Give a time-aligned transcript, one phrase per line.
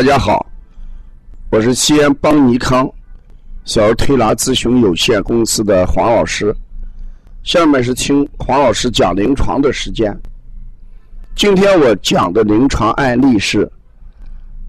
[0.00, 0.46] 大家好，
[1.50, 2.90] 我是西安邦尼康
[3.66, 6.56] 小儿推拿咨询有限公司的黄老师。
[7.42, 10.18] 下面是听黄老师讲临床的时间。
[11.36, 13.70] 今天我讲的临床案例是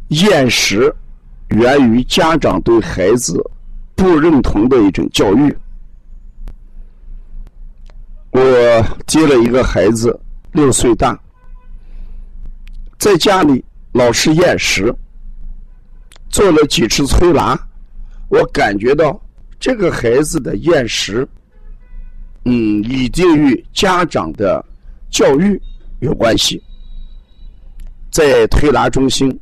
[0.10, 0.94] 厌食
[1.52, 3.42] 源于家长对孩子
[3.96, 5.58] 不认同的一种教育。
[8.32, 8.42] 我
[9.08, 10.20] 接了一个孩子，
[10.52, 11.18] 六岁大，
[12.98, 14.94] 在家里老是厌食。
[16.32, 17.60] 做了几次推拿，
[18.30, 19.22] 我感觉到
[19.60, 21.28] 这个孩子的厌食，
[22.46, 24.64] 嗯，一定与家长的
[25.10, 25.62] 教育
[26.00, 26.62] 有关系。
[28.10, 29.38] 在推拿中心，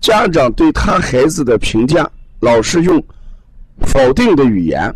[0.00, 3.02] 家长对他孩子的评价老是用
[3.82, 4.94] 否定的语言，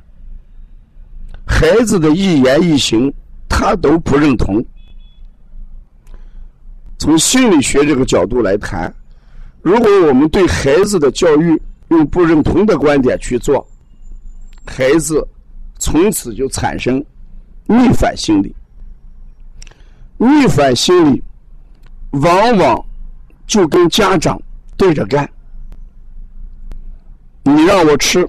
[1.47, 3.13] 孩子的一言一行
[3.49, 4.65] 他都不认同。
[6.99, 8.93] 从心理学这个角度来谈。
[9.67, 13.67] 如果我们对孩子的教育用不认同的观点去做，
[14.65, 15.27] 孩子
[15.77, 17.05] 从此就产生
[17.67, 18.55] 逆反心理。
[20.19, 21.21] 逆反心理
[22.13, 22.87] 往往
[23.45, 24.41] 就跟家长
[24.77, 25.29] 对着干。
[27.43, 28.25] 你让我吃，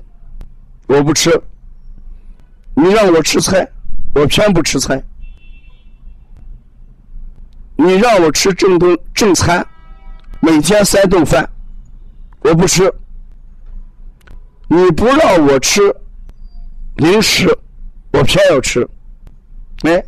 [0.87, 1.29] 我不吃；
[2.73, 3.69] 你让我吃菜，
[4.15, 4.99] 我偏不吃菜；
[7.75, 9.63] 你让我吃正顿正餐。
[10.47, 11.45] 每天三顿饭，
[12.39, 12.89] 我不吃。
[14.69, 15.81] 你不让我吃
[16.95, 17.45] 零食，
[18.13, 18.87] 我偏要吃。
[19.81, 20.01] 哎，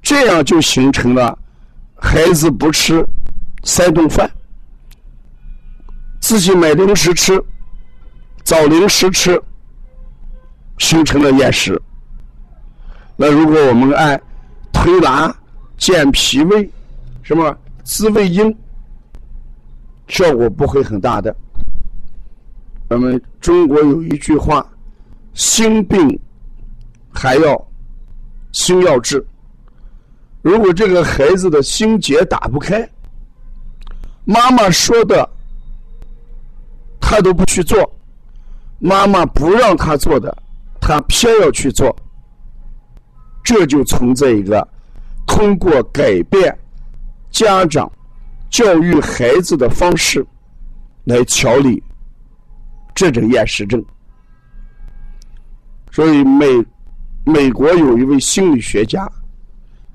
[0.00, 1.36] 这样就形成了
[1.96, 3.04] 孩子不吃
[3.64, 4.30] 三顿饭，
[6.20, 7.42] 自己买零食吃，
[8.44, 9.42] 找零食吃，
[10.78, 11.80] 形成了厌食。
[13.16, 14.22] 那如果我们按
[14.72, 15.34] 推拿
[15.76, 16.70] 健脾胃，
[17.24, 17.52] 什么
[17.82, 18.56] 滋胃阴？
[20.10, 21.34] 效果不会很大的。
[22.88, 24.66] 我们中国有一句话
[25.32, 26.18] ：“心病
[27.12, 27.68] 还要
[28.52, 29.24] 心药治。”
[30.42, 32.88] 如果这个孩子的心结打不开，
[34.24, 35.28] 妈妈说的
[37.00, 37.78] 他都不去做，
[38.78, 40.36] 妈妈不让他做的，
[40.80, 41.94] 他偏要去做，
[43.44, 44.66] 这就存在一个
[45.26, 46.58] 通过改变
[47.30, 47.90] 家长。
[48.50, 50.26] 教育孩子的方式
[51.04, 51.80] 来调理
[52.94, 53.82] 这种厌食症，
[55.92, 56.46] 所以美
[57.24, 59.08] 美国有一位心理学家，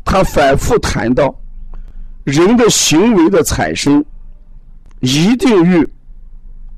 [0.06, 1.36] 他反复谈到，
[2.24, 4.04] 人的行为的产生
[5.02, 5.88] 一定与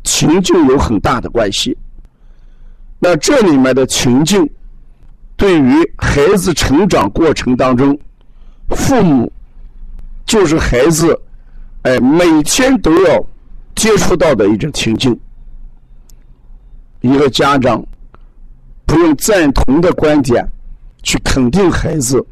[0.04, 1.78] 情境有很大的关系。
[2.98, 4.50] 那这里面的情境，
[5.36, 7.98] 对于孩子成长过程当中，
[8.70, 9.32] 父母
[10.26, 11.18] 就是孩子。
[11.84, 13.26] 哎，每天都要
[13.76, 15.18] 接触到的一种情境。
[17.02, 17.82] 一个家长
[18.86, 20.46] 不用赞同的观点
[21.04, 22.26] 去肯定孩子，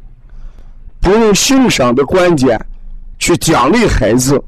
[1.00, 2.60] 不用欣赏的观点
[3.18, 4.42] 去奖励孩子，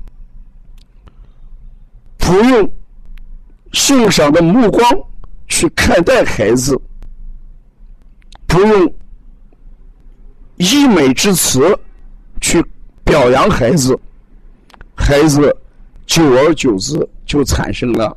[2.19, 2.70] 不用
[3.72, 4.84] 欣赏的目光
[5.47, 6.78] 去看待孩子，
[8.47, 8.94] 不用
[10.56, 11.78] 溢美之词
[12.41, 12.62] 去
[13.04, 13.98] 表扬孩子。
[15.08, 15.41] 孩子
[16.04, 18.14] 久而久之就产生了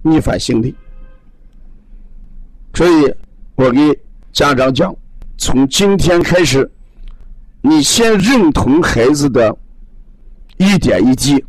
[0.00, 0.74] 逆反心理，
[2.72, 3.14] 所以
[3.56, 3.78] 我给
[4.32, 4.96] 家长讲：
[5.36, 6.66] 从今天开始，
[7.60, 9.54] 你先认同孩子的
[10.56, 11.44] 一点一滴，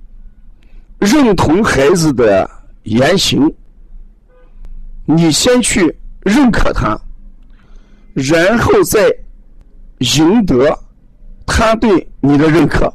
[1.00, 2.50] 认同孩子的
[2.84, 3.50] 言行，
[5.06, 7.00] 你先去认可他，
[8.12, 9.09] 然后再
[10.00, 10.78] 赢得
[11.46, 12.94] 他对你的认可。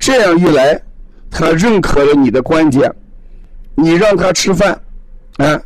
[0.00, 0.82] 这样一来，
[1.30, 2.90] 他认可了你的观点，
[3.74, 4.72] 你让他吃饭，
[5.36, 5.62] 啊，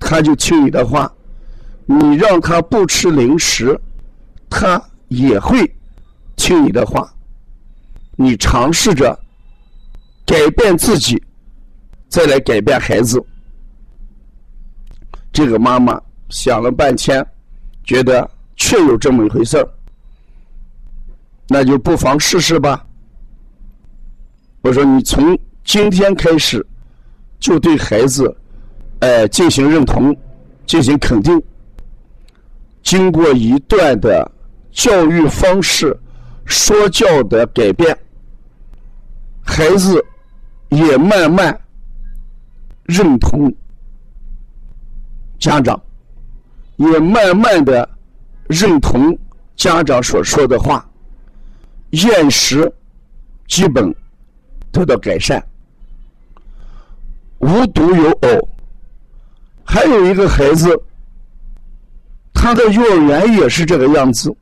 [0.00, 1.06] 他就听你的话；
[1.84, 3.78] 你让他不吃零食，
[4.48, 5.70] 他也会
[6.36, 7.12] 听你的话。
[8.16, 9.18] 你尝试着
[10.26, 11.22] 改变自己，
[12.08, 13.22] 再来改变孩子。
[15.32, 17.24] 这个妈妈想了半天，
[17.84, 19.68] 觉得确有这么一回事儿，
[21.46, 22.86] 那就不妨试试吧。
[24.62, 26.64] 我说：“你从今天开始，
[27.38, 28.36] 就对孩子，
[28.98, 30.14] 呃，进行认同，
[30.66, 31.42] 进行肯定。
[32.82, 34.30] 经过一段的
[34.70, 35.98] 教育方式、
[36.44, 37.96] 说教的改变，
[39.42, 40.04] 孩子
[40.68, 41.58] 也慢慢
[42.82, 43.50] 认同
[45.38, 45.80] 家长，
[46.76, 47.88] 也慢慢的
[48.46, 49.18] 认同
[49.56, 50.86] 家长所说的话，
[51.92, 52.70] 厌食
[53.48, 53.94] 基本。”
[54.72, 55.44] 得到改善，
[57.38, 58.48] 无独有偶，
[59.64, 60.68] 还有一个孩子，
[62.32, 64.34] 他的幼儿园也是这个样子。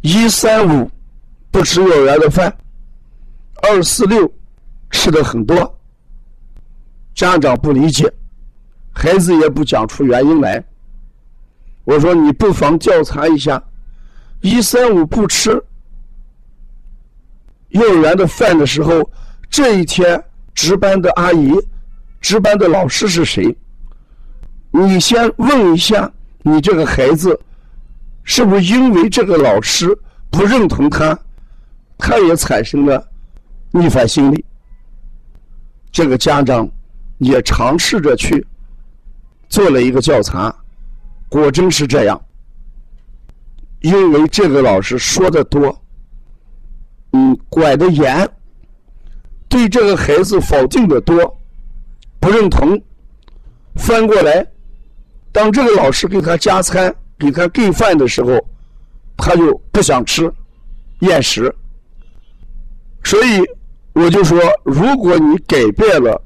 [0.00, 0.90] 一三五
[1.50, 2.56] 不吃幼儿园的饭，
[3.62, 4.30] 二四六
[4.90, 5.74] 吃的很多。
[7.14, 8.12] 家长不理解，
[8.92, 10.62] 孩子也不讲出原因来。
[11.82, 13.60] 我说你不妨调查一下，
[14.40, 15.60] 一三五不吃
[17.68, 19.10] 幼儿园的饭的时候，
[19.50, 20.22] 这一天
[20.54, 21.52] 值班的阿姨、
[22.20, 23.56] 值班的老师是谁？
[24.70, 26.10] 你先问一下，
[26.42, 27.38] 你这个孩子。
[28.30, 29.98] 是不是因为这个老师
[30.28, 31.18] 不认同他，
[31.96, 33.02] 他也产生了
[33.70, 34.44] 逆反心理？
[35.90, 36.68] 这个家长
[37.16, 38.46] 也尝试着去
[39.48, 40.54] 做了一个调查，
[41.30, 42.20] 果真是这样。
[43.80, 45.82] 因为这个老师说的多，
[47.12, 48.28] 嗯，管的严，
[49.48, 51.38] 对这个孩子否定的多，
[52.20, 52.80] 不认同。
[53.76, 54.46] 翻过来，
[55.32, 56.94] 当这个老师给他加餐。
[57.20, 58.38] 给他给饭的时候，
[59.16, 60.32] 他就不想吃，
[61.00, 61.52] 厌食。
[63.02, 63.42] 所以
[63.92, 66.22] 我就说，如果你改变了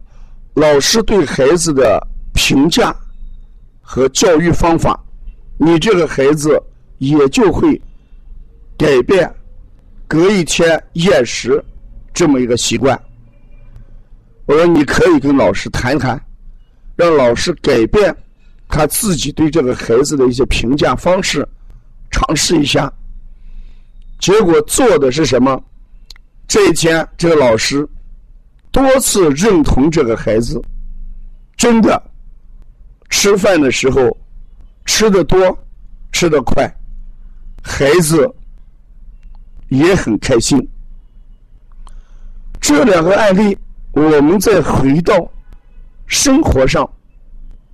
[0.53, 1.99] 老师对孩子的
[2.35, 2.95] 评价
[3.81, 5.03] 和教育方法，
[5.57, 6.63] 你这个孩子
[6.99, 7.81] 也就会
[8.77, 9.35] 改变
[10.13, 11.65] 隔一天厌食
[12.13, 13.01] 这么一个习惯。
[14.45, 16.23] 我说你可以跟老师谈谈，
[16.95, 18.15] 让老师改变。
[18.69, 21.49] 他自己对这个孩子的一些评价方式，
[22.11, 22.93] 尝试一下，
[24.19, 25.59] 结果做的是什么？
[26.47, 27.89] 这一天，这个老师
[28.71, 30.61] 多次认同这个孩子，
[31.57, 32.03] 真的
[33.09, 34.15] 吃饭的时候
[34.85, 35.59] 吃的多，
[36.13, 36.71] 吃的快，
[37.63, 38.31] 孩子
[39.73, 40.69] 也很开心。
[42.61, 43.57] 这两个案例，
[43.93, 45.31] 我们再回到
[46.07, 46.89] 生活上。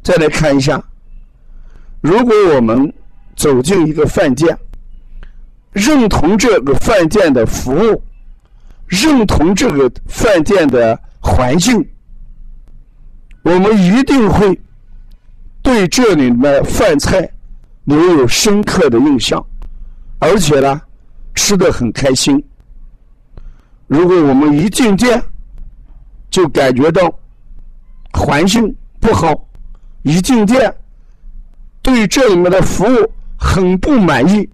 [0.03, 0.83] 再来看一下，
[2.00, 2.93] 如果我们
[3.37, 4.56] 走进一个饭店，
[5.73, 8.03] 认同这个饭店的服务，
[8.87, 11.87] 认同这个饭店的环境，
[13.43, 14.59] 我们一定会
[15.61, 17.29] 对这里的饭菜
[17.85, 19.45] 留有深刻的印象，
[20.21, 20.81] 而且呢，
[21.38, 22.43] 吃的很开心。
[23.87, 25.23] 如果我们一进店
[26.31, 27.08] 就感觉到
[28.12, 29.32] 环境不好，
[30.02, 30.75] 一进店，
[31.81, 34.46] 对这里面的服务很不满意，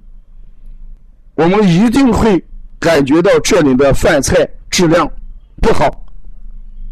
[1.34, 2.44] 我们一定会
[2.78, 5.10] 感觉到这里的饭菜质量
[5.62, 5.90] 不好，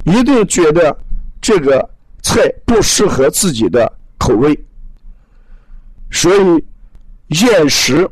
[0.04, 0.98] 一定觉得
[1.40, 1.86] 这个
[2.22, 4.58] 菜不适合自己的口味，
[6.10, 6.64] 所以
[7.40, 8.08] 厌食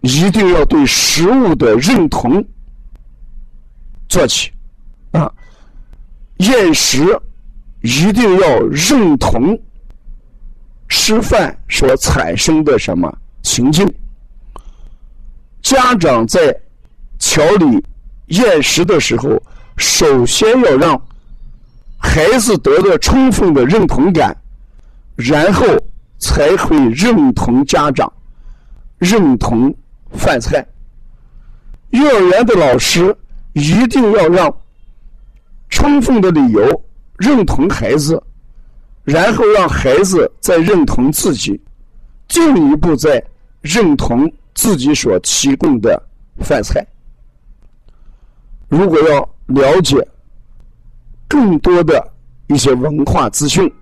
[0.00, 2.44] 一定要对食物的认同
[4.08, 4.50] 做起
[5.12, 5.32] 啊，
[6.38, 7.18] 厌食。
[7.82, 9.56] 一定要认同
[10.88, 13.86] 吃饭所产生的什么情境。
[15.62, 16.52] 家长在
[17.16, 17.84] 调理
[18.28, 19.40] 厌食的时候，
[19.76, 21.00] 首先要让
[21.96, 24.36] 孩子得到充分的认同感，
[25.14, 25.64] 然后
[26.18, 28.12] 才会认同家长，
[28.98, 29.72] 认同
[30.16, 30.66] 饭菜。
[31.90, 33.16] 幼儿园的老师
[33.52, 34.52] 一定要让
[35.68, 36.82] 充分的理由。
[37.18, 38.22] 认同孩子，
[39.02, 41.58] 然后让孩子再认同自己，
[42.28, 43.24] 进一步再
[43.62, 45.98] 认同自己所提供的
[46.40, 46.86] 饭菜。
[48.68, 49.96] 如果要了解
[51.26, 52.06] 更多的
[52.48, 53.72] 一些文化资讯，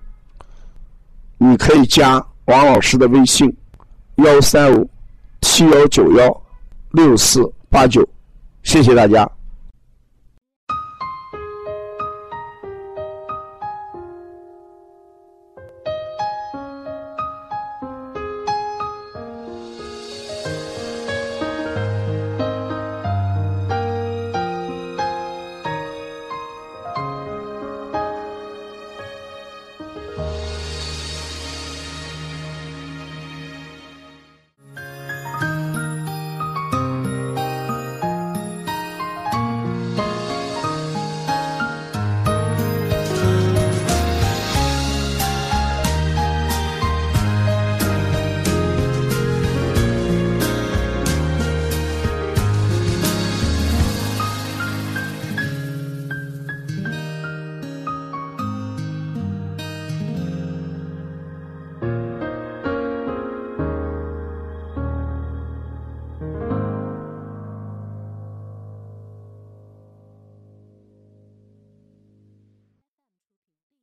[1.37, 3.53] 你可以加王老师的微信：
[4.15, 4.89] 幺三五
[5.55, 6.41] 七幺九幺
[6.91, 8.05] 六四八九。
[8.63, 9.25] 谢谢大家。